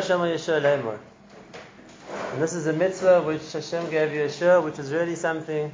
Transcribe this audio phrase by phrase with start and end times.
[0.00, 0.98] Hashem Yeshua Lemor.
[2.32, 5.70] And this is a mitzvah which Hashem gave you, Yeshua, which is really something,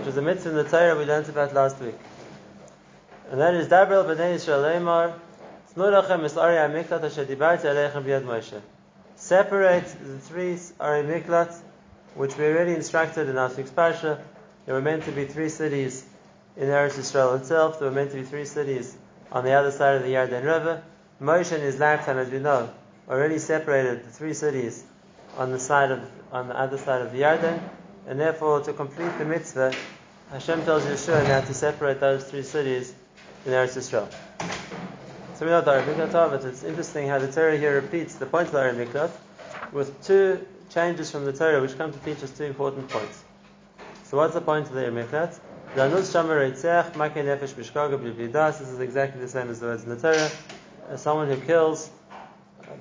[0.00, 1.94] which is a mitzvah in the Torah we learned about last week.
[3.30, 5.14] And that is Dabrel B'nai Yisrael.
[5.74, 8.60] Tnurachem is Ari Asher Dibarti Aleichem B'yad Moshe.
[9.16, 11.58] Separate the three Ari Miklat,
[12.16, 14.20] which we already instructed in last week's Parsha.
[14.66, 16.04] There were meant to be three cities
[16.54, 17.78] in Eretz Yisrael itself.
[17.78, 18.94] There were meant to be three cities
[19.32, 20.82] on the other side of the Yarden River.
[21.20, 22.70] Moshe in his lifetime, as we know,
[23.08, 24.84] already separated the three cities
[25.36, 26.00] on the side of
[26.30, 27.60] on the other side of the Yarden,
[28.06, 29.72] and therefore to complete the mitzvah,
[30.30, 32.94] Hashem tells Yeshua now to separate those three cities
[33.46, 34.12] in Eretz Yisrael.
[35.36, 38.48] So we know the Miklat, but it's interesting how the Torah here repeats the point
[38.48, 39.10] of the Miklat
[39.72, 43.22] with two changes from the Torah which come to teach us two important points.
[44.04, 45.38] So what's the point of the Miklat?
[45.74, 46.14] This is
[48.80, 50.30] exactly the same as the words in the Torah.
[50.88, 51.90] As someone who kills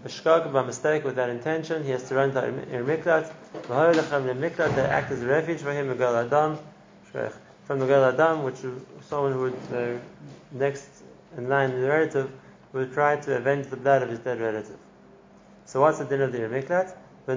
[0.05, 3.29] b'shkag by mistake without intention, he has to run to Ir Miklat.
[3.67, 6.57] Miklat, they act as a refuge for him, Adam,
[7.65, 8.63] from the Goel Adam, which
[9.01, 9.97] someone who would, uh,
[10.53, 10.87] next
[11.37, 12.31] in line in the relative,
[12.71, 14.77] would try to avenge the blood of his dead relative.
[15.65, 16.95] So what's the din of the Ir Miklat?
[17.25, 17.33] The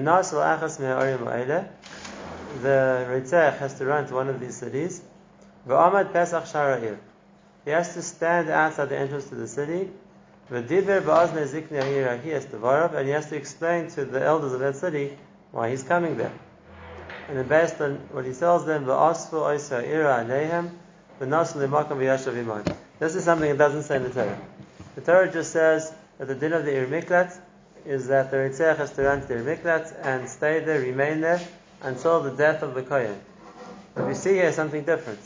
[3.09, 5.01] Ritzach has to run to one of these cities.
[5.67, 6.97] V'amad Pesach Shara'ir.
[7.65, 9.89] He has to stand outside the entrance to the city.
[10.49, 14.53] V'diver ba'azne zikni he has to varav, and he has to explain to the elders
[14.53, 15.17] of that city
[15.51, 16.33] why he's coming there.
[17.27, 20.71] And then based on what he tells them, v'asfu oisa ira anehem,
[21.19, 22.65] v'nasu limakam v'yashav iman.
[22.99, 24.41] This is something that doesn't say in the Torah.
[24.95, 27.37] The Torah just says that the din of the Ir Miklat
[27.85, 31.21] is that the Ritzach has to run to the Ir Miklat and stay there, remain
[31.21, 31.41] there,
[31.81, 33.19] until the death of the Kohen.
[33.95, 35.19] But we see here something different.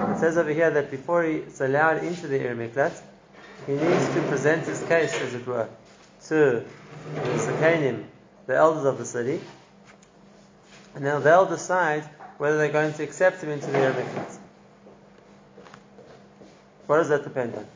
[0.00, 2.92] It says over here that before he's allowed into the Ir Miklat,
[3.66, 5.68] he needs to present his case, as it were,
[6.28, 6.64] to
[7.14, 8.04] the Sakanim,
[8.46, 9.40] the elders of the city,
[10.94, 12.04] and then they'll decide
[12.38, 14.38] whether they're going to accept him into the Ir Miklat.
[16.86, 17.66] What does that depend on?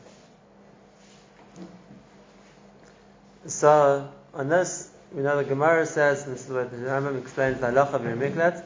[3.45, 7.59] So, on this, we know the Gemara says, and this is what the Rambam explains,
[7.59, 8.65] the halacha of Ir Miklat,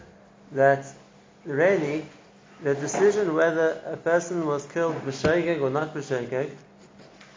[0.52, 0.86] that
[1.44, 2.06] really
[2.64, 6.50] the decision whether a person was killed b'shegeg or not b'shegeg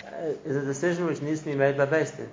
[0.07, 0.17] uh,
[0.47, 2.27] is a decision which needs to be made by Beis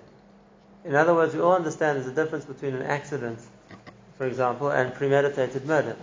[0.85, 3.39] In other words, we all understand there's a difference between an accident,
[4.17, 5.97] for example, and premeditated murder.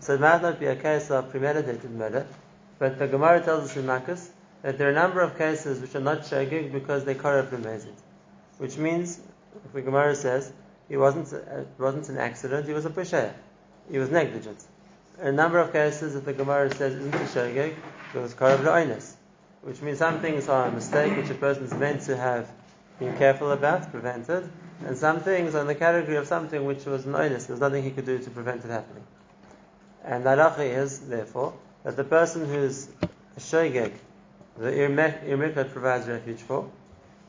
[0.00, 2.26] So it might not be a case of premeditated murder,
[2.78, 4.28] but the Gemara tells us in Makkos
[4.60, 7.94] that there are a number of cases which are not shegeg because they korev b'mezid.
[8.58, 9.20] Which means,
[9.64, 10.52] if the Gemara says,
[10.86, 13.34] he wasn't, it wasn't an accident, he was a pusher.
[13.90, 14.62] He was negligent
[15.18, 17.74] a number of cases that the Gemara says isn't a shogeg,
[18.14, 19.12] was karav la'onis,
[19.62, 22.50] which means some things are a mistake which a person is meant to have
[22.98, 24.48] been careful about, prevented,
[24.86, 27.82] and some things are in the category of something which was an oinus, there's nothing
[27.82, 29.04] he could do to prevent it happening.
[30.04, 33.92] And the halacha is, therefore, that the person who's a shogeg,
[34.58, 36.70] the irmiklat provides refuge for,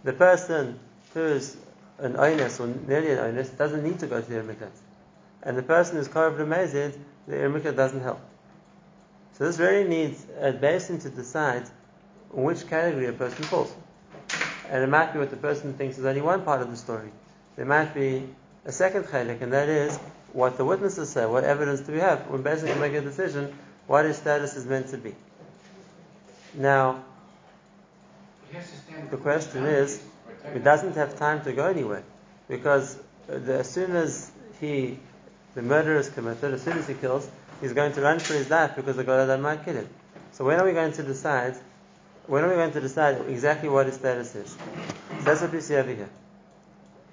[0.04, 0.80] the person
[1.14, 1.58] who's
[1.98, 4.72] an oinus or nearly an oinus doesn't need to go to the irmiklat.
[5.42, 8.20] And the person who's karav la'mezid the Irmika doesn't help.
[9.38, 11.64] So this really needs a beis din to decide
[12.32, 13.74] which category a person falls.
[14.70, 17.12] And it might be what the person thinks is only one part of the story.
[17.56, 18.28] There might be
[18.66, 19.98] a second chalik, and that is
[20.34, 22.28] what the witnesses say, what evidence do we have?
[22.30, 23.54] When basically make a decision,
[23.88, 25.16] what his status is meant to be.
[26.54, 27.04] Now,
[29.12, 30.02] the question is,
[30.54, 32.04] he doesn't have time to go anywhere,
[32.48, 32.98] because
[33.28, 35.00] the, as soon as he
[35.56, 37.28] the murder is committed, as soon as he kills,
[37.62, 39.90] he's going to run for his life because the God might kill him.
[40.34, 41.56] So when are we going to decide?
[42.28, 44.52] When are we going to decide exactly what his status is?
[44.52, 44.58] So
[45.24, 46.10] that's what we see over here.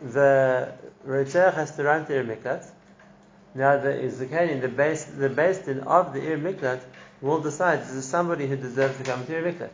[0.03, 0.73] The
[1.07, 2.67] Ritzach has to run to Ir Miklat.
[3.55, 6.81] Now the Izakanin, the base the base of the Ir Miklat
[7.21, 9.71] will decide is somebody who deserves to come to Ir Miklat.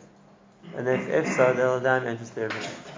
[0.77, 2.89] And if, if so, they'll allow him enter the Ir Miklat.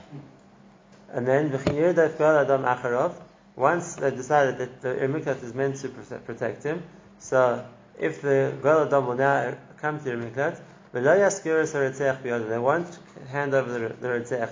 [1.12, 3.14] And then the Adam Acharov,
[3.60, 6.82] once they decided that the Irmiklat is meant to protect him,
[7.18, 7.64] so
[7.98, 10.58] if the Goel Adam will now come to Irmiklat,
[10.92, 12.98] they won't
[13.28, 14.08] hand over the, the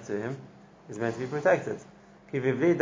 [0.06, 0.36] to him,
[0.86, 1.80] he's meant to be protected.
[2.30, 2.74] Again, the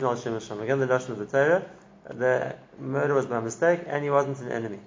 [0.00, 0.32] notion
[1.12, 1.64] of the Torah,
[2.08, 4.80] the murder was by mistake, and he wasn't an enemy.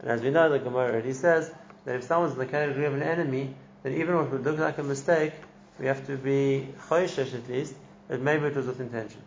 [0.00, 1.52] And as we know, the Gemara already says
[1.84, 3.54] that if someone's in the category of an enemy,
[3.84, 5.32] then even if it would look like a mistake,
[5.78, 7.74] we have to be choishesh at least,
[8.08, 9.20] that maybe it was with intention.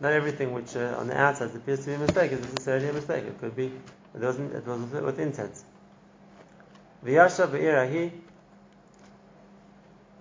[0.00, 2.92] Not everything which uh, on the outside appears to be a mistake is necessarily a
[2.92, 3.24] mistake.
[3.24, 5.62] It could be it wasn't it was with, intent.
[7.04, 8.12] V'yasha b'irahi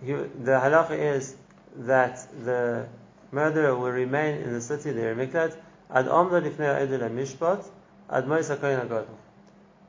[0.01, 1.35] he, the halacha is
[1.75, 2.87] that the
[3.31, 5.57] murderer will remain in the city, the Miklat,
[5.89, 7.65] ad omda lifnei edel mishpat,
[8.09, 9.07] ad moisa kohen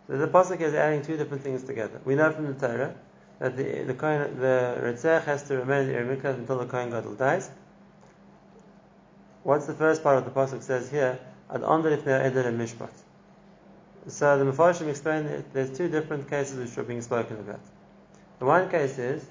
[0.08, 2.00] So the pasuk is adding two different things together.
[2.04, 2.94] We know from the Torah
[3.38, 7.14] that the the kohen, the has to remain in the Miklat until the kohen gadol
[7.14, 7.50] dies.
[9.42, 11.18] What's the first part of the pasuk says here?
[11.48, 12.90] Ad mishpat.
[14.08, 17.60] So the Mepharshim explain that there's two different cases which are being spoken about.
[18.38, 19.26] The one case is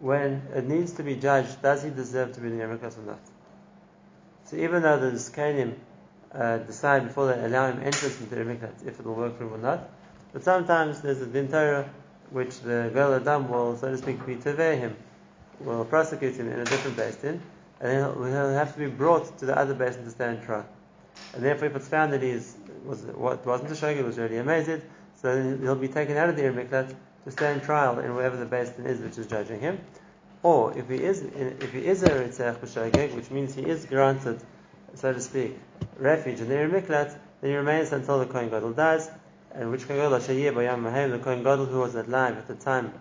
[0.00, 3.02] when it needs to be judged, does he deserve to be in the Yermikas or
[3.02, 3.20] not?
[4.44, 5.74] So even though the Zkanim
[6.32, 9.44] uh, decide before they allow him entrance into the Yermikas if it will work for
[9.44, 9.88] him or not,
[10.32, 11.48] but sometimes there's a din
[12.30, 14.96] which the Goel Adam will, so to speak, be him,
[15.60, 17.40] will prosecute him in a different beis din,
[17.80, 20.66] and then he'll, have to be brought to the other beis din to stand trial.
[21.34, 22.32] And therefore, if it's found that he
[22.84, 24.82] was, what wasn't a shogeg, was already amazed,
[25.16, 26.94] so he'll be taken out of the Yermikas
[27.24, 29.80] to stand trial in wherever the beis din is which is judging him.
[30.42, 34.40] Or if he is if he is a ritzach which means he is granted,
[34.94, 35.58] so to speak,
[35.98, 39.10] refuge in the miklat, then he remains until the kohen gadol dies.
[39.52, 42.92] And which kohen gadol the kohen gadol who was alive at the time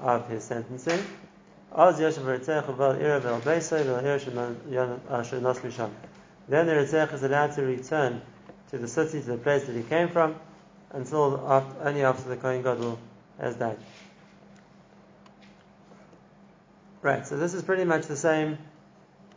[0.00, 1.00] of his sentencing.
[1.76, 2.64] Ritzach.
[6.48, 8.22] Then the ritzach is allowed to return
[8.70, 10.36] to the city, to the place that he came from,
[10.92, 12.98] until after, only after the kohen gadol
[13.38, 13.76] has died.
[17.02, 18.56] Right, so this is pretty much the same.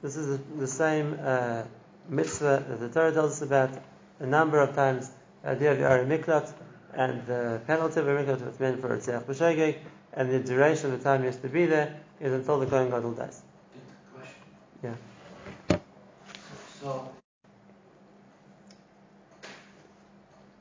[0.01, 1.63] This is the same uh,
[2.07, 3.71] mitzvah that the Torah tells us about
[4.19, 5.11] a number of times.
[5.43, 6.53] The idea of Yari Miklat
[6.93, 9.77] and the penalty of a Miklat that's meant for a Tzeach B'Shegeg,
[10.13, 12.89] and the duration of the time he has to be there is until the Kohen
[12.89, 13.41] Gadol dies.
[14.83, 14.95] Yeah.
[16.81, 17.11] So,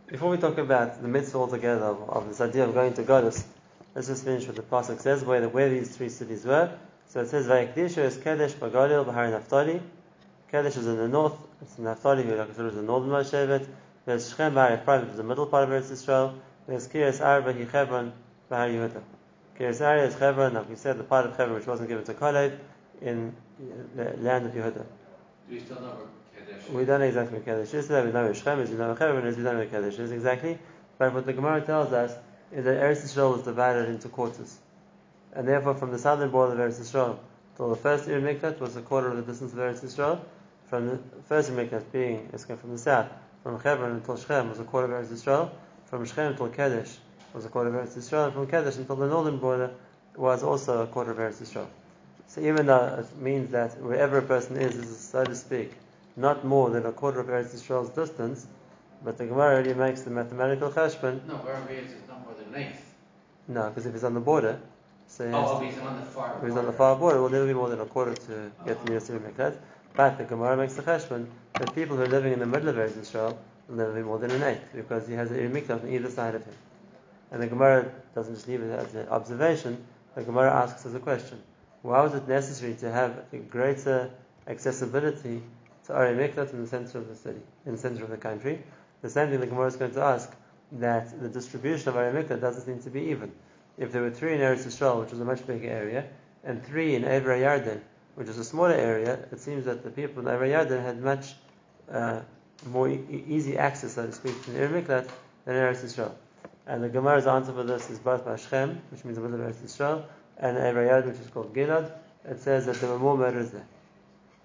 [0.06, 3.44] before we talk about the mitzvah altogether of, of this idea of going to Golus,
[3.94, 6.76] let's just finish with the pasuk says where, the, where these three cities were.
[7.08, 9.81] So it says Vayikdisha is Kedesh Bagalil Bahar Naphtali.
[10.52, 11.37] Kedesh is in the north.
[11.62, 13.66] It's Naphtali, we like considered the northernmost Shevet.
[14.06, 16.34] There's Shechem Bahar Ephraim, which is the middle part of Eretz Israel.
[16.66, 18.12] There's Kiryas Arba Hebron
[18.49, 19.18] Bahar Yehuda.
[19.64, 22.58] Arba is Hebron, like we said, the part of Hebron which wasn't given to Kalev
[23.00, 23.34] in
[23.96, 24.75] the land of Yehuda.
[24.75, 24.84] Do
[25.50, 25.96] we still know
[26.72, 27.88] we don't know exactly what Kaddish is.
[27.88, 29.99] We know where Shechem is, we know where Hebron is, we don't know where Kaddish
[29.99, 30.58] is exactly.
[30.99, 32.12] But what the Gemara tells us
[32.52, 34.58] is that Eretz Yisrael was divided into quarters.
[35.32, 37.19] And therefore, from the southern border of Eretz Yisrael
[37.56, 40.20] till the first Ir Miklat was a quarter of the distance of Eretz Yisrael.
[40.69, 43.08] From the first Ir Miklat being, from the south,
[43.43, 45.50] from Hebron until Shechem was a quarter of Eretz Yisrael.
[45.87, 46.96] From Shechem until Kaddish
[47.34, 48.26] was a quarter of Eretz Yisrael.
[48.26, 49.70] And from Kaddish until the northern border
[50.16, 51.66] was also a quarter of Eretz Yisrael.
[52.26, 55.72] So even though it means that wherever a person is, is so to speak,
[56.16, 58.46] not more than a quarter of Eretz Yisrael's distance,
[59.04, 61.25] but the Gemara already makes the mathematical cheshbon.
[61.26, 62.94] No, wherever he is, it's not more than an eighth.
[63.46, 64.58] No, because if he's on the border,
[65.06, 66.36] so he oh, oh, he's on the far.
[66.36, 68.50] If he's on the far border, it will never be more than a quarter to
[68.66, 69.56] get to the Miklat.
[69.94, 72.76] But the Gemara makes the cheshbon that people who are living in the middle of
[72.76, 73.36] Eretz Yisrael
[73.69, 76.34] will never be more than an eighth because he has a Miklat on either side
[76.34, 76.54] of him.
[77.30, 79.84] And the Gemara doesn't just leave it as an observation.
[80.14, 81.42] The Gemara asks as a question:
[81.82, 84.10] Why was it necessary to have a greater
[84.48, 85.42] accessibility
[85.86, 88.62] to Ari Miklat in the center of the city, in the center of the country.
[89.02, 90.30] The same thing the Gemara is going to ask
[90.72, 93.32] that the distribution of Ari Miklat doesn't seem to be even.
[93.76, 96.04] If there were three in Eretz Yisrael, which is a much bigger area,
[96.44, 97.80] and three in Ever Yarden,
[98.16, 101.35] which is a smaller area, it seems that the people in Ever Yarden had much
[101.90, 102.20] uh,
[102.66, 105.08] more e- easy access, so to speak, to the Miklat
[105.44, 106.12] than Eretz Yisrael.
[106.68, 109.62] And the Gemara's answer for this is both Mashchem, which means the middle of Eretz
[109.64, 110.04] Yisrael,
[110.37, 111.90] and Yarden, which is called Gilad.
[112.26, 113.66] It says that there were more murders there.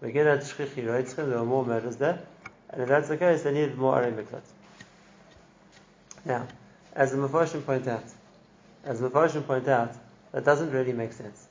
[0.02, 2.20] Megillat Shchichi Roitzchem, there were more murders there,
[2.70, 4.42] and if that's the case, they needed more Arim Miklat.
[6.24, 6.48] Now,
[6.96, 8.06] as the Mepharshim point out,
[8.86, 9.94] as the Mepharshim point out,
[10.32, 11.48] that doesn't really make sense.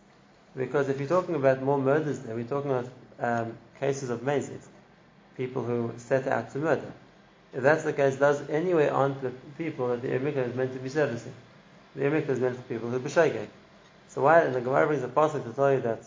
[0.56, 2.88] Because if you're talking about more murders there, we're talking about
[3.20, 4.60] um, cases of mazid,
[5.36, 6.92] people who set out to murder.
[7.54, 10.78] If that's the case, those anyway aren't the people that the Irmikah is meant to
[10.78, 11.35] be servicing.
[11.94, 13.49] The Irmikah is meant for people who b'shegeg.
[14.09, 16.00] So why, and the Gemara brings a passage to tell you that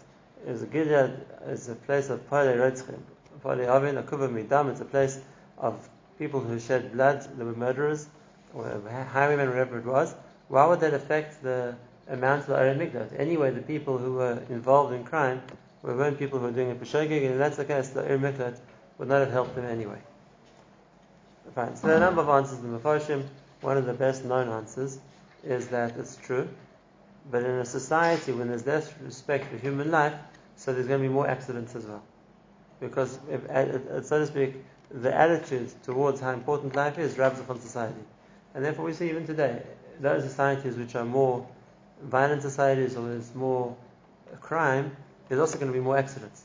[0.46, 3.00] is Gilead is a place of Pale Retzchim.
[3.44, 5.20] Pale Avin, Akuba Midam, it's a place
[5.58, 5.88] of
[6.18, 8.08] people who shed blood, they were murderers,
[8.54, 10.16] or highwaymen, whatever it was.
[10.48, 11.76] Why would that affect the
[12.08, 13.20] amount of the Arim Miklat?
[13.20, 15.42] Anyway, the people who were involved in crime
[15.82, 18.22] were weren't people who were doing a Peshogig, and if that's the case, the Arim
[18.22, 18.58] Miklat
[18.98, 20.00] would not have helped them anyway.
[21.56, 21.78] Fine.
[21.78, 23.24] So there are a number of answers in the Mepharshim.
[23.62, 25.00] One of the best known answers
[25.44, 26.50] is that it's true.
[27.32, 30.14] But in a society when there's less respect for human life,
[30.58, 32.04] so there's going to be more accidents as well.
[32.82, 33.42] Because, if,
[34.06, 34.56] so to speak,
[34.92, 38.02] the attitude towards how important life is rubs off on society.
[38.54, 39.64] And therefore we see even today,
[40.00, 41.48] those societies which are more
[42.04, 43.76] violent societies or there's more
[44.42, 44.96] crime,
[45.30, 46.45] there's also going to be more accidents.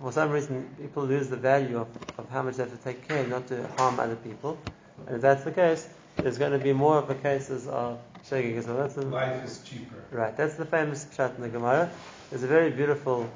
[0.00, 1.88] For some reason, people lose the value of,
[2.18, 4.58] of how much they have to take care not to harm other people.
[5.06, 7.98] And if that's the case, there's going to be more of the cases of
[8.28, 8.88] shegig as well.
[9.10, 10.04] Life is cheaper.
[10.10, 11.90] Right, that's the famous pshat in the Gemara.
[12.30, 13.28] There's a very beautiful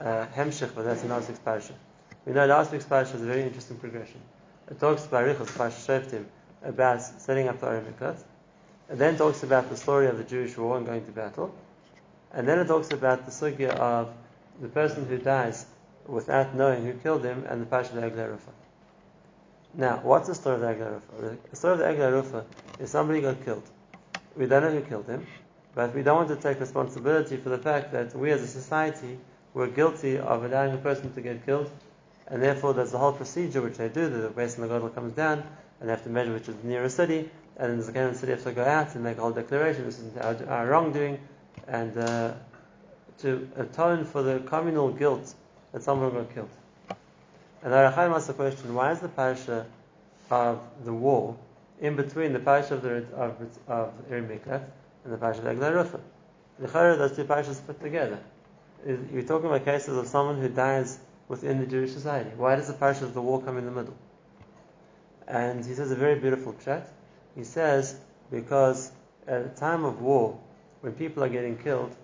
[0.00, 1.74] uh, hemshich, but that's in last week's parasha.
[2.26, 4.20] We know last week's parasha is a very interesting progression.
[4.70, 6.24] It talks about Richos, Parasha Shoftim,
[6.62, 8.16] about setting up the Arim Miklat.
[8.90, 11.54] It then talks about the story of the Jewish war and going to battle.
[12.32, 14.12] And then it talks about the sugya of
[14.60, 15.66] the person who dies
[16.06, 18.38] without knowing who killed him and the Parasha of the Eglah.
[19.74, 21.00] Now, what's the story of the Eglah?
[21.50, 22.44] The story of the Eglah
[22.78, 23.62] is somebody got killed.
[24.36, 25.26] We don't know who killed him,
[25.74, 29.18] but we don't want to take responsibility for the fact that we as a society
[29.52, 31.70] were guilty of allowing a person to get killed,
[32.26, 35.12] and therefore there's a whole procedure which they do, the base and the Godel comes
[35.14, 35.44] down,
[35.80, 38.32] and they have to measure which is the nearest city, and then the Zakayan city
[38.32, 41.18] has to go out and make a whole declaration, this is our, our wrongdoing,
[41.68, 42.32] and uh,
[43.18, 45.34] to atone for the communal guilt
[45.74, 46.48] that someone got killed.
[47.62, 49.66] And the Arachaim asks the question, why is the parasha
[50.30, 51.36] of the war
[51.80, 53.36] in between the parasha of the of,
[53.68, 56.00] of and the parasha of Eglah Rufa?
[56.60, 58.20] The Chayra, those two parashas put together.
[58.86, 62.30] You're talking about cases of someone who dies within the Jewish society.
[62.36, 63.96] Why does the parasha of the war come in the middle?
[65.26, 66.88] And he says a very beautiful chat.
[67.34, 67.96] He says,
[68.30, 68.92] because
[69.26, 70.38] at a time of war,
[70.82, 71.96] when people are getting killed,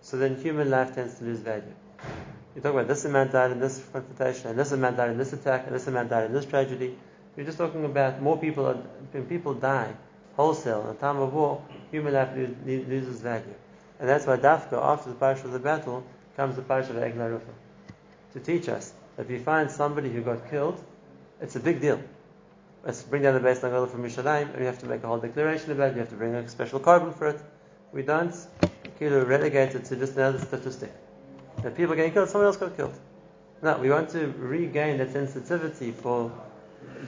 [0.00, 1.74] so then human life tends to lose value.
[2.56, 5.34] You talk about this amount died in this confrontation, and this amount died in this
[5.34, 6.96] attack, and this amount died in this tragedy.
[7.36, 8.64] You're just talking about more people.
[8.64, 8.76] Are,
[9.12, 9.94] when people die
[10.36, 13.54] wholesale in a time of war, human life lo- lo- loses value,
[14.00, 16.02] and that's why Dafka, after the parish of the battle,
[16.34, 17.52] comes the parish of Eglah Rufa
[18.32, 20.82] to teach us that if you find somebody who got killed,
[21.42, 22.00] it's a big deal.
[22.86, 25.18] Let's bring down the base Nagala from Yerushalayim, and we have to make a whole
[25.18, 25.94] declaration about it.
[25.94, 27.40] We have to bring a special korban for it.
[27.92, 28.34] We don't
[28.98, 30.90] kilo relegate it to just another statistic.
[31.66, 32.96] That people are getting killed, someone else got killed.
[33.60, 36.30] No, we want to regain that sensitivity for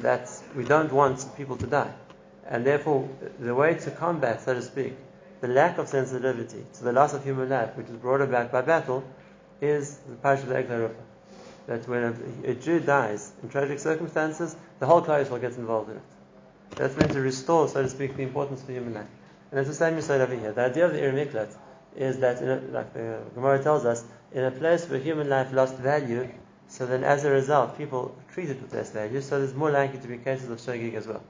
[0.01, 1.93] that we don't want people to die.
[2.45, 4.97] And therefore, the way to combat, so to speak,
[5.41, 8.63] the lack of sensitivity to the loss of human life, which is brought about by
[8.63, 9.05] battle,
[9.61, 10.91] is the parish of the
[11.69, 16.03] That when a, Jew dies in tragic circumstances, the whole Klal gets involved in it.
[16.71, 19.07] That's meant to restore, so to speak, the importance of human life.
[19.53, 20.51] And it's the same you said over here.
[20.51, 21.55] The idea of the Ir Miklat
[21.99, 25.53] is that, in a, like the Gemara tells us, in a place where human life
[25.53, 26.29] lost value,
[26.69, 29.99] so then as a result, people treat it with less value, so there's more likely
[29.99, 31.23] to be cases of shogig as well.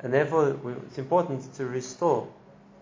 [0.00, 2.28] And therefore, we, it's important to restore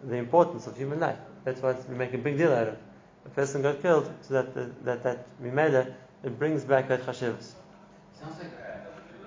[0.02, 1.19] the importance of human life.
[1.45, 2.81] That's why we make a big deal out of it.
[3.26, 7.52] A person got killed, so that the, that that mimela it brings back that chashivas.
[8.19, 8.52] Sounds like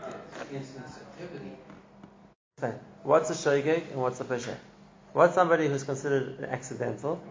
[0.04, 1.52] uh, insensitivity.
[3.04, 4.56] What's a shogig and what's a pesha?
[5.14, 7.22] What's somebody who's considered accidental,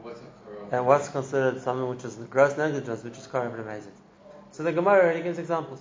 [0.74, 3.92] And what's considered something which is gross negligence, which is korban amazing.
[4.50, 5.80] So the Gemara already gives examples.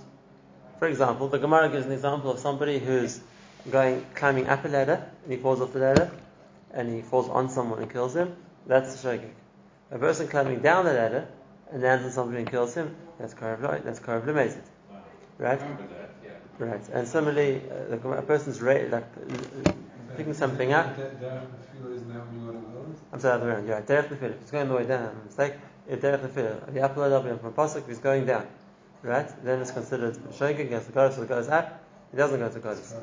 [0.77, 3.19] For example, the Gemara gives an example of somebody who's
[3.71, 6.11] going climbing up a ladder and he falls off the ladder
[6.71, 8.35] and he falls on someone and kills him.
[8.67, 9.31] That's the shogig.
[9.89, 11.27] A person climbing down the ladder
[11.71, 12.95] and lands on somebody and kills him.
[13.17, 13.83] That's korban.
[13.83, 14.61] That's korban amazing.
[15.39, 15.59] Right.
[16.59, 16.89] Right.
[16.93, 19.71] And similarly, uh, a person's ra- like uh,
[20.15, 20.95] picking something up.
[23.13, 23.67] I'm sorry, the other way around.
[23.67, 23.87] You're right.
[23.87, 24.11] Derech.
[24.11, 25.53] If he's going the way down, a mistake.
[25.87, 28.47] If Derech you upload up from a pasuk, if he's going down,
[29.03, 29.29] right?
[29.45, 30.71] Then it's considered shogig.
[30.71, 31.83] Yes, the goddess that goes up.
[32.11, 32.95] He doesn't go to the golus.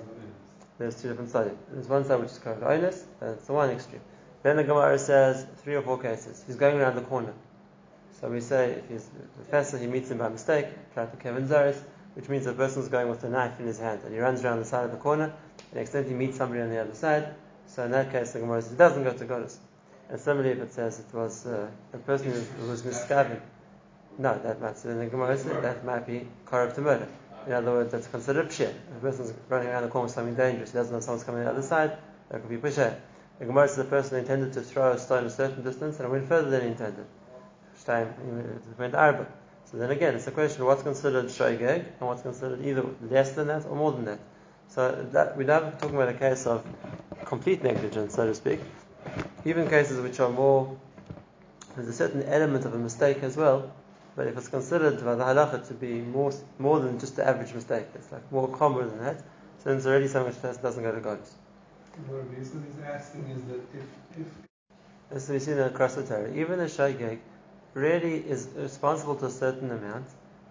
[0.79, 1.53] There's two different studies.
[1.71, 4.01] There's one side which is called oinus, and it's the one extreme.
[4.43, 6.43] Then the Gemara says three or four cases.
[6.47, 7.35] He's going around the corner.
[8.21, 11.47] So we say if he's the professor, he meets him by mistake, try to Kevin
[11.47, 11.81] Zaris,
[12.15, 14.59] which means the person's going with a knife in his hand and he runs around
[14.59, 15.33] the side of the corner.
[15.73, 17.35] And the he meets somebody on the other side.
[17.67, 19.57] So in that case, the Gemara says he doesn't go to golus.
[20.11, 23.41] And similarly, if it says it was uh, a person who was misguided,
[24.19, 24.77] no, that might.
[24.77, 27.09] So the Gemara says that might be corrupt to murder.
[27.47, 28.69] In other words, that's considered pshir.
[28.69, 31.45] If a person's running around the corner with something dangerous, he doesn't know someone's coming
[31.45, 31.97] the other side,
[32.29, 32.99] that could be pshir.
[33.39, 36.11] The Gemara says the person intended to throw a stone a certain distance and it
[36.11, 37.07] went further than he intended.
[37.83, 39.27] Shtaim, it went arba.
[39.65, 43.33] So then again, it's a question of what's considered shogeg and what's considered either less
[43.33, 44.19] than that or more than that.
[44.69, 46.67] So that, we're not talking about a case of
[47.25, 48.61] complete negligence, so to speak.
[49.45, 50.77] Even cases which are more,
[51.75, 53.73] there's a certain element of a mistake as well,
[54.17, 57.55] but if it's considered by the halacha to be more, more than just the average
[57.55, 59.23] mistake, it's like more common than that,
[59.63, 61.19] so it's already something which doesn't go to God.
[62.07, 62.53] What he's
[62.85, 64.27] asking is that if, if
[65.11, 67.19] As we see across the Torah, even a shogeg
[67.75, 70.07] really is responsible to a certain amount,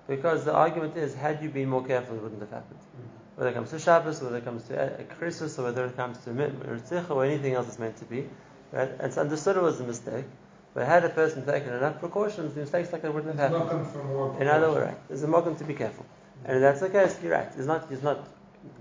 [0.08, 2.80] because the argument is, had you been more careful, it wouldn't have happened.
[2.80, 3.36] Mm-hmm.
[3.36, 6.18] Whether it comes to Shabbos, whether it comes to a Christmas, or whether it comes
[6.26, 8.28] to Ritzich, or anything else it's meant to be,
[8.72, 8.90] right?
[8.90, 10.26] And It's understood it was a mistake,
[10.74, 13.70] but had a person taken enough precautions, the mistakes like that wouldn't have happened.
[13.70, 14.42] welcome for more.
[14.42, 16.06] In other words, right, there's a mokum to be careful.
[16.46, 17.50] And if that's the case, you're right.
[17.56, 18.28] He's not, he's not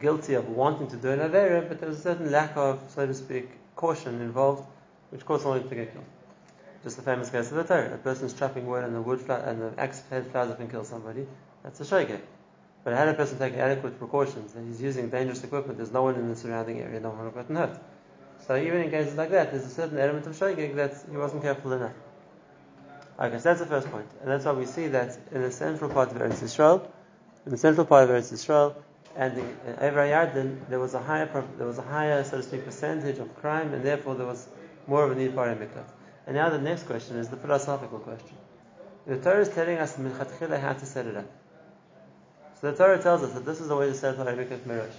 [0.00, 3.06] guilty of wanting to do an Avera, but there was a certain lack of, so
[3.06, 4.64] to speak, caution involved,
[5.10, 6.04] which caused someone to get killed.
[6.84, 7.94] Just the famous case of the Torah.
[7.94, 10.70] A person's chopping wood and the wood fly, and the axe head flies up and
[10.70, 11.26] kills somebody.
[11.64, 12.20] That's a shogeg.
[12.84, 16.14] But had a person taken adequate precautions and he's using dangerous equipment, there's no one
[16.14, 17.80] in the surrounding area, no one would have gotten hurt.
[18.48, 21.42] So even in cases like that, there's a certain element of shogeg that he wasn't
[21.42, 21.92] careful enough.
[23.20, 24.06] Okay, so that's the first point.
[24.22, 26.88] And that's why we see that in the central part of Eretz Yisrael,
[27.44, 28.74] in the central part of Eretz Yisrael,
[29.16, 31.26] and in Ever Yarden, there was a higher,
[31.58, 34.48] there was a higher, so to speak, percentage of crime, and therefore there was
[34.86, 35.84] more of a need for a miklat.
[36.26, 38.36] And now the next question is the philosophical question.
[39.06, 41.26] The Torah is telling us how to set it up.
[42.62, 44.60] So the Torah tells us that this is the way to set up a miklat
[44.60, 44.94] merosh.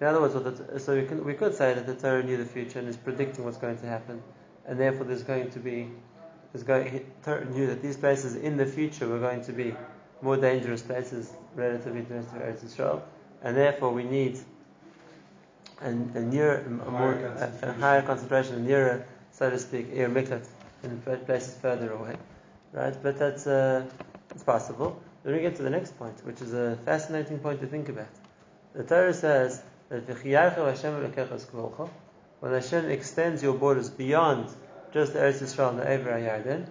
[0.00, 2.44] In other words, the, so we, can, we could say that the Torah knew the
[2.44, 4.22] future and is predicting what's going to happen,
[4.66, 5.88] and therefore there's going to be,
[6.52, 9.74] there's going, Torah knew that these places in the future were going to be
[10.20, 13.02] more dangerous places relatively to the rest of Eretz Israel,
[13.42, 14.38] and therefore we need
[15.80, 20.08] a, a near, a, more, a, a higher concentration, a nearer, so to speak, air
[20.10, 20.46] miklat
[20.82, 22.16] in places further away,
[22.72, 22.96] right?
[23.02, 23.86] But that's uh,
[24.30, 25.00] it's possible.
[25.22, 28.08] Then we get to the next point, which is a fascinating point to think about.
[28.74, 30.02] The Torah says when
[32.52, 34.48] Hashem extends your borders beyond
[34.92, 36.66] just Eretz Yisrael and the Ever Yarden.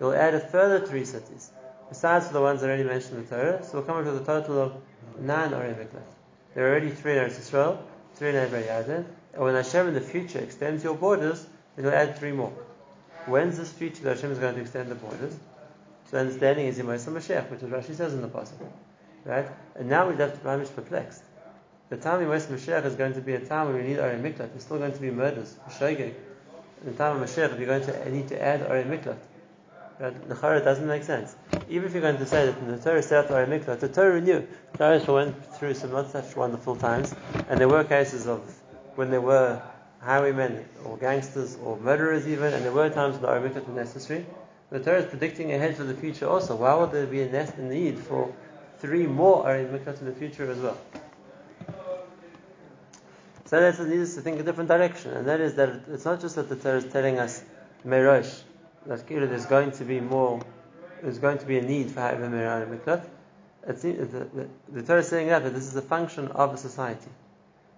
[0.00, 1.50] You'll add a further three cities,
[1.88, 3.62] besides the ones already mentioned in the Torah.
[3.62, 4.72] So we'll come up with a total of
[5.20, 5.86] nine Orim.
[6.54, 7.78] There are already three in Eretz Yisrael,
[8.14, 12.16] three in Ever Yarden, and when Hashem in the future extends your borders, He'll add
[12.18, 12.52] three more.
[13.26, 15.32] When's this future that Hashem is going to extend the borders?
[16.04, 18.60] So the understanding is Yemais Mashiach, which is Rashi says in the Pasuk.
[19.24, 19.48] Right?
[19.74, 21.22] And now we're left very much perplexed.
[21.88, 24.50] The time Yemais Mashiach is going to be a time when we need Orim Miklat.
[24.50, 26.14] There's still going to be murders, Shogeg.
[26.82, 29.18] In the time of Mashiach, we're going to need to add Orim Miklat.
[29.98, 30.28] Right?
[30.28, 31.36] Nechara doesn't make sense.
[31.68, 34.20] Even if you're going to say that the Torah set up Orim Miklat, the Torah
[34.20, 34.46] knew.
[34.76, 37.14] Torah went through some not such wonderful times,
[37.48, 38.40] and there were cases of
[38.96, 39.62] when there were
[40.00, 43.74] highwaymen or gangsters or murderers even, and there were times when the Orim Miklat were
[43.74, 44.26] necessary.
[44.70, 46.56] The Torah is predicting ahead for the future also.
[46.56, 48.34] Why would there be a need for
[48.84, 50.78] three more are Orim Miklat in the future as well?
[53.46, 56.20] So that needs us to think a different direction, and that is that it's not
[56.20, 57.42] just that the Torah is telling us
[57.86, 58.42] Merosh,
[58.86, 60.40] that there's going to be more,
[61.02, 63.06] there's going to be a need for having a Miklat.
[63.66, 66.56] It's, the, the, the Torah is saying that, that this is a function of a
[66.58, 67.10] society,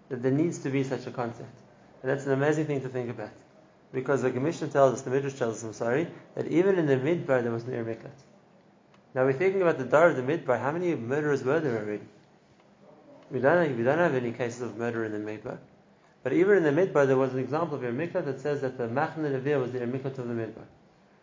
[0.08, 1.54] that there needs to be such a concept.
[2.02, 3.30] And that's an amazing thing to think about.
[3.92, 6.96] Because the Commission tells us, the Midrash tells us, I'm sorry, that even in the
[6.96, 8.10] Midbar there was no Miklat.
[9.16, 12.04] Now we're thinking about the Dar of the Midbar, how many murderers were there already?
[13.30, 15.56] We don't, have, we don't have any cases of murder in the Midbar.
[16.22, 18.76] But even in the Midbar there was an example of a Miklat that says that
[18.76, 20.66] the Machne Levir was the Miklat of the Midbar.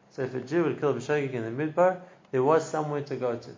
[0.09, 1.99] So if a Jew would kill a B'shogig in the Midbar,
[2.31, 3.49] there was somewhere to go to.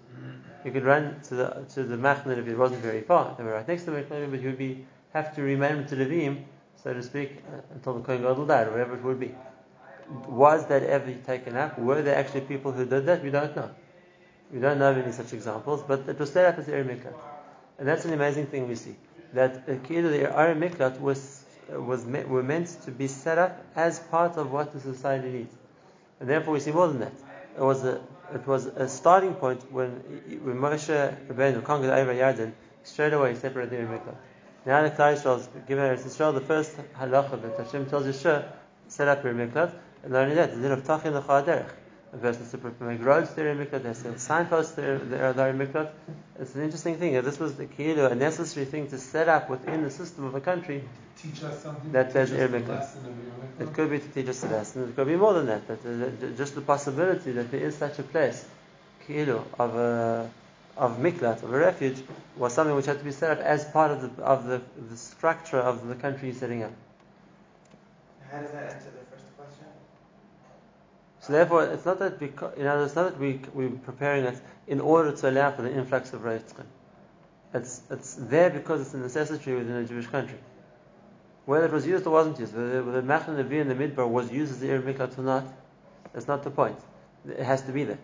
[0.66, 3.36] You could run to the to the Machne if it wasn't very far.
[3.38, 5.96] They were right next to the Machne, but you would be have to remain to
[5.96, 6.44] the Levim,
[6.84, 9.34] so to speak, uh, until the Kohen Gadol died, or whatever it would be.
[10.28, 11.80] Was that ever taken up?
[11.80, 13.24] Were there actually people who did that?
[13.24, 13.72] We don't know.
[14.52, 17.14] We don't know any such examples, but it was set up as Eri Miklat.
[17.80, 18.96] And that's an amazing thing we see.
[19.34, 24.38] That uh, the Eri Miklat was, was were meant to be set up as part
[24.38, 25.56] of what the society needs.
[26.20, 27.14] And therefore we see more than that.
[27.58, 28.02] It was a,
[28.34, 29.90] it was a starting point when,
[30.44, 32.54] when Moshe Rabbeinu conquered Ever Yarden,
[32.84, 34.16] straight away he separated the Eri Miklat.
[34.66, 38.46] Now the Klal Yisrael is given Eretz Yisrael, the first halacha that Hashem tells Yeshua,
[38.88, 41.70] set up Eri Miklat, and not only that, the din of Tachin L'Chaderech.
[42.16, 45.92] A person has to make roads to Eri Miklat, there's a signpost to Eri Miklat.
[46.40, 47.22] It's an interesting thing.
[47.22, 50.40] This was the Keilu, a necessary thing to set up within the system of a
[50.40, 50.82] country.
[51.22, 51.92] Teach us something.
[51.92, 52.68] That there's teach us Miklat.
[52.70, 53.68] lesson of Eri Miklat.
[53.68, 54.84] It could be to teach us a lesson.
[54.88, 55.68] It could be more than that.
[55.68, 58.46] That just the possibility that there is such a place,
[59.06, 60.30] Keilu, of a
[60.78, 61.98] of miklat, of a refuge,
[62.38, 64.98] was something which had to be set up as part of the of the, the
[64.98, 66.72] structure of the country you're setting up.
[68.32, 69.05] How does that answer the first question?
[71.26, 74.40] So therefore, it's not that co- you know, it's not that we we're preparing it
[74.68, 76.66] in order to allow for the influx of Reitzchen.
[77.52, 80.38] It's it's there because it's a necessity within a Jewish country.
[81.46, 84.32] Whether it was used or wasn't used, whether, whether Machan Nevi in the Midbar was
[84.32, 85.46] used as the Ir Miklat or not,
[86.14, 86.78] that's not the point.
[87.28, 87.98] It has to be there.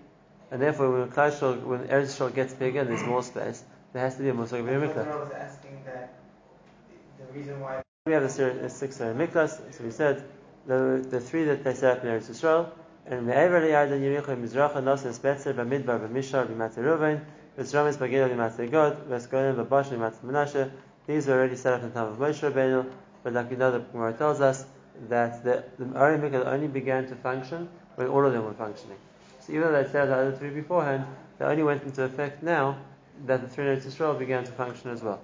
[0.49, 4.15] And therefore, when Yisrael- when Eretz Yisrael gets bigger and there's more space, there has
[4.15, 5.05] to be a Ir I Miklat.
[5.05, 6.17] was asking that
[7.19, 9.61] the the reason why We have the the six uh, miklas.
[9.75, 10.23] So we said
[10.65, 12.71] the the three that they set up in Eretz Yisrael,
[13.11, 17.19] and me'ever liyarden Yericho Mizracha Nosas Betzer Bamidbar B'Mishar B'Matze Ruvain
[17.59, 20.71] V'Sramis Bagil B'Matze Gad V'Skolim B'Bashin B'Matze Menashe.
[21.07, 22.89] These were already set up in the time of Moshe Rabbeinu,
[23.21, 24.65] but like we know, the Gemara tells us
[25.09, 28.97] that the, the Ari Miklat only began to function when all of them were functioning.
[29.41, 31.05] So even though they said the other three beforehand,
[31.37, 32.77] they only went into effect now
[33.25, 35.19] that the three Eretz Yisrael began to function as well.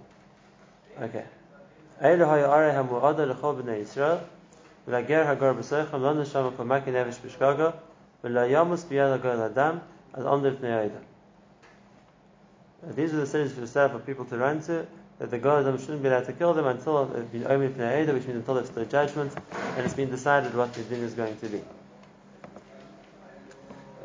[1.02, 1.24] Okay.
[2.04, 4.20] Eilu haya Ari hamu'ada l'chol b'nei Yisrael,
[9.12, 9.82] hagar l'adam,
[10.14, 11.02] as omdir b'nei Eidah.
[12.88, 14.88] Uh, These are the cities for the Sarah for people to run to,
[15.20, 17.68] that the God of them shouldn't be allowed to kill them until they've been omi
[17.70, 21.04] b'nei Eidah, which means until they've stood judgment, and it's been decided what the din
[21.04, 21.62] is going to be.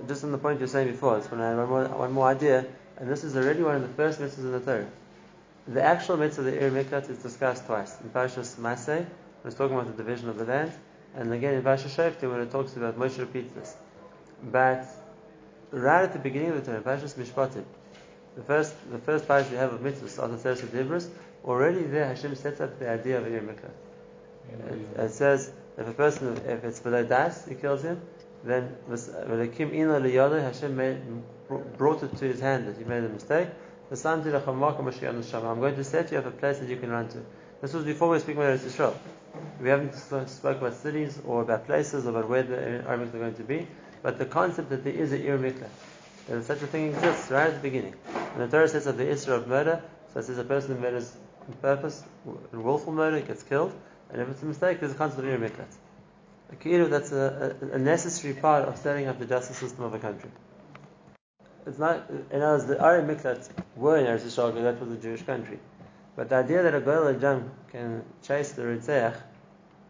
[0.08, 2.26] Just on the point you were saying before, it's when I one more, one more
[2.26, 2.66] idea,
[2.98, 4.88] and this is already one of the first mitzvahs in the Torah.
[5.68, 8.00] The actual mitzvah of the Ir Miklat is discussed twice.
[8.00, 9.06] In Parshas Maseh,
[9.42, 10.72] when it's talking about the division of the land,
[11.14, 13.76] and again in Shoftim when it talks about Moshe repeats this.
[14.42, 14.86] But
[15.70, 17.64] right at the beginning of the Torah, Parshas Mishpatim,
[18.36, 21.08] the first the first parsha you have of mitzvahs, after Teres Dibros,
[21.44, 23.72] already there Hashem sets up the idea of Ir Miklat.
[24.96, 28.00] It, says if a person, if it's below das, he kills him,
[28.44, 31.00] then Velakim Ina Liyada, Hashem made,
[31.78, 33.48] brought it to his hand that he made a mistake.
[33.90, 37.18] I'm going to set you up a place that you can run to.
[37.60, 38.94] This was before we were speaking about Eretz Yisrael.
[39.62, 43.36] We haven't spoke about cities or about places or about where the armies are going
[43.36, 43.68] to be,
[44.02, 45.68] but the concept that there is a Ir Mikla,
[46.28, 47.94] that such a thing exists right at the beginning.
[48.34, 49.80] And the Torah says that the Isra of murder,
[50.12, 52.02] so it says a person who murders on purpose,
[52.50, 53.72] willful murder, gets killed,
[54.10, 55.66] and if it's a mistake, there's a concept of Ir.
[56.50, 59.98] A kiru, that's a, a, necessary part of setting up the justice system of a
[60.00, 60.30] country.
[61.68, 64.92] It's not, in other words, the Ari Miklat were in Eretz Yisrael because that was
[64.92, 65.60] a Jewish country.
[66.16, 69.16] But the idea that a Jam can chase the Ritzeach,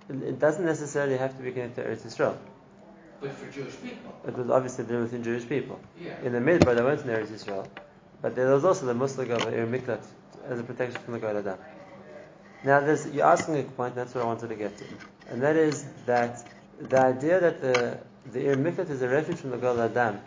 [0.09, 2.37] it doesn't necessarily have to be connected to Eretz Yisrael.
[3.21, 4.12] But for Jewish people.
[4.27, 5.79] It was obviously there within Jewish people.
[6.01, 6.21] Yeah.
[6.23, 7.69] In the Midbar, they weren't in Eretz Yisrael.
[8.21, 10.05] But there was also the Muslim of Ir Miklat
[10.49, 11.59] as a protection from the Goel Adam.
[12.65, 14.85] Now, there's, you're asking a point, that's what I wanted to get to.
[15.29, 16.47] And that is that
[16.81, 17.99] the idea that the,
[18.33, 20.21] the Ir Miklat is a refuge from the Goel Adam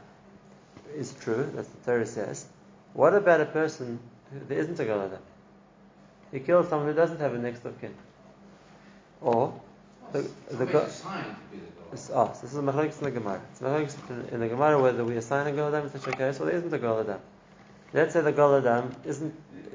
[0.96, 2.46] is true, that's the Torah says.
[2.94, 4.00] What about a person
[4.32, 5.22] who there isn't a Goel Adam?
[6.32, 7.94] He kills someone who doesn't have a next of kin.
[9.22, 9.54] Or,
[10.12, 11.94] the, the, go- assigned to be the God.
[11.94, 13.42] it's, oh, so this is machlokes in the Gemara.
[13.52, 16.40] It's machlokes in- the Gemara whether we assign a Goel Adam in such a case
[16.40, 17.20] or there isn't a Goel Adam.
[17.94, 19.34] Let's say the Goel Adam isn't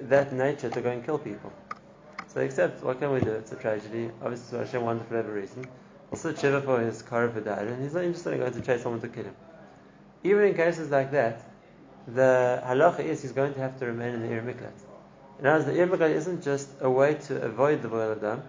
[0.09, 1.53] that nature to go and kill people.
[2.29, 3.33] So except, what can we do?
[3.33, 4.11] It's a tragedy.
[4.23, 5.66] Obviously, Hashem wanted for whatever reason.
[6.12, 8.83] Also, Shiva for his Karav who died, and he's not interested in going to chase
[8.83, 9.37] someone to kill him.
[10.23, 11.43] Even in cases like that,
[12.07, 14.73] the halacha is he's going to have to remain in the Ir Miklat.
[15.40, 18.43] In other words, the Ir Miklat isn't just a way to avoid the Goel Adam.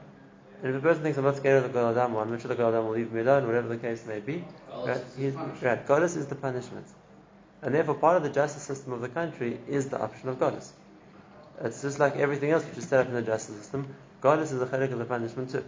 [0.62, 2.41] And if a person thinks I'm not scared of the Goel Adam, or I'm not
[2.41, 5.34] sure the Goel Adam will leave me alone, whatever the case may be, right, is
[5.34, 5.63] the punishment.
[5.63, 6.86] right, Golus is the punishment.
[7.63, 10.69] And therefore, part of the justice system of the country is the option of Golus.
[11.63, 13.95] It's just like everything else which is set up in the justice system.
[14.21, 15.65] Golus is the chelik of the punishment too.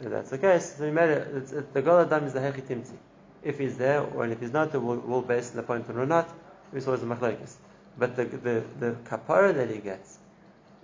[0.00, 2.96] If that's the case, made it, it's, it, the Goel Adam is the hechitimti.
[3.42, 6.32] If he's there, or if he's not, we'll, we'll base the point on or not.
[6.72, 7.56] We always the machlokes.
[7.98, 10.18] But the, the, the kapara that he gets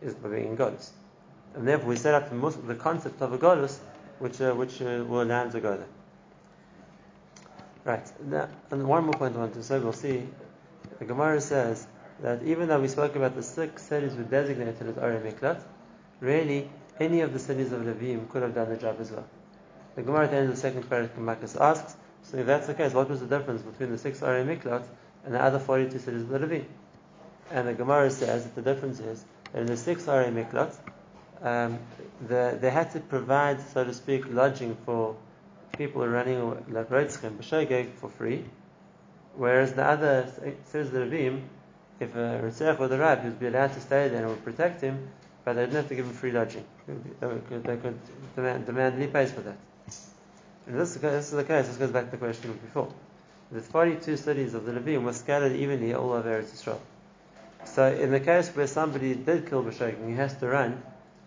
[0.03, 0.91] is by being Golus.
[1.55, 3.79] And therefore, we set up the, the concept of a Golus,
[4.19, 5.87] which, uh, which uh, will him to go there.
[7.85, 8.13] Right.
[8.25, 10.27] Now, and one more point I want to say, we'll see.
[10.99, 11.87] The Gemara says
[12.23, 15.63] that even though we spoke about the six cities we designated as Ari Miklat,
[16.21, 19.27] really any of the cities of Levim could have done the job as well.
[19.97, 22.75] The Gemara at the end of the second paragraph Makkos asks, so if that's the
[22.75, 24.85] case, what was the difference between the six Ari Miklat
[25.25, 26.65] and the other 42 cities of Levim?
[27.51, 30.77] And the Gemara says that the difference is that in the six Ari Miklat,
[31.43, 31.79] um,
[32.27, 35.17] the, they had to provide, so to speak, lodging for
[35.77, 38.45] people running like Reitzchem, B'Shogeg, for free.
[39.37, 40.31] Whereas the other
[40.75, 41.43] of the Levim,
[42.01, 44.81] if a Ritzach or the Rab, would be allowed to stay there and would protect
[44.81, 45.09] him,
[45.45, 46.65] but they didn't have to give him free lodging.
[46.87, 47.29] They
[47.77, 47.99] could,
[48.37, 49.57] they demand, and he pays for that.
[50.67, 52.93] And this, this is the case, this goes back to the question before.
[53.51, 56.79] The 42 cities of the Levim were scattered evenly all over Eretz Yisrael.
[57.65, 60.83] So in the case where somebody did kill B'Shogeg he has to run,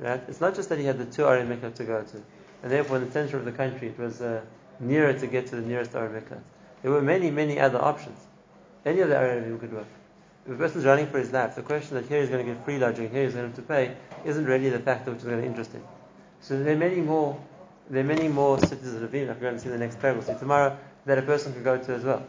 [0.10, 2.24] right, it's not just that he had the two Ari Miklat to go to,
[2.62, 4.42] and therefore in the center of the country it was uh,
[4.80, 6.42] nearer to get to the nearest Ari Miklat.
[6.82, 8.20] There were many, many other options.
[8.86, 9.88] Any of the Ari could work.
[10.46, 12.66] If a person's running for his life, the question that here he's going to get
[12.66, 15.26] free lodging, here he's going to have to pay, isn't really the factor which is
[15.26, 15.84] going to interest him.
[16.42, 17.42] So there are many more,
[17.90, 20.02] there are many more cities of Levim, like we're going to see in the next
[20.02, 22.26] paragraph, see tomorrow, that a person could go to as well.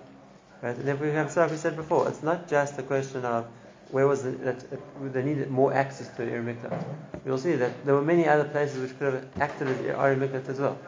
[0.63, 0.77] Right?
[0.77, 3.49] And if we have, like we said before, it's not just a question of
[3.91, 4.65] where was it that
[5.13, 6.85] they needed more access to Ir Miklat.
[7.25, 10.49] You'll see that there were many other places which could have acted as Ir Miklat
[10.49, 10.79] as well.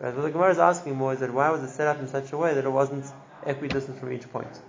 [0.00, 0.14] Right?
[0.14, 2.32] What the Gemara is asking more is that why was it set up in such
[2.32, 3.04] a way that it wasn't
[3.44, 4.60] equidistant from each point?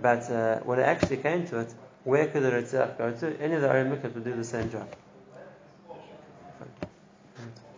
[0.00, 3.40] But uh, when it actually came to it, where could the Ritzach go to?
[3.40, 4.88] Any of the Ir Miklat would do the same job.